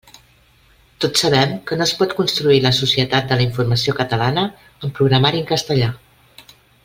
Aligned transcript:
Tots 1.03 1.21
sabem 1.25 1.51
que 1.71 1.77
no 1.81 1.85
es 1.85 1.91
pot 1.99 2.15
construir 2.21 2.57
la 2.63 2.71
Societat 2.79 3.29
de 3.33 3.37
la 3.41 3.45
Informació 3.49 3.95
catalana 4.01 4.47
amb 4.63 4.97
programari 5.01 5.43
en 5.45 5.51
castellà. 5.55 5.91